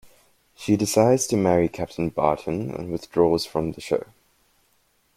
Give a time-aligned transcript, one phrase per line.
[0.55, 4.05] She decides to marry Captain Barton and withdraws from the show.